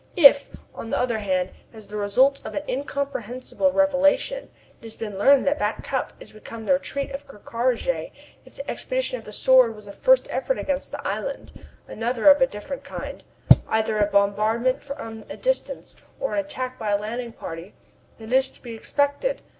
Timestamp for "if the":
8.43-8.67